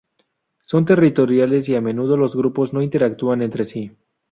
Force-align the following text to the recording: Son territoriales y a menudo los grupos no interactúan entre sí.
Son 0.63 0.83
territoriales 0.83 1.69
y 1.69 1.75
a 1.75 1.79
menudo 1.81 2.17
los 2.17 2.35
grupos 2.35 2.73
no 2.73 2.81
interactúan 2.81 3.43
entre 3.43 3.65
sí. 3.65 3.95